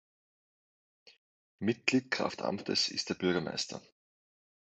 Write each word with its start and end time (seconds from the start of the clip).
Mitglied 1.59 2.09
kraft 2.09 2.41
Amtes 2.41 2.89
ist 2.89 3.11
der 3.11 3.13
Bürgermeister. 3.13 3.83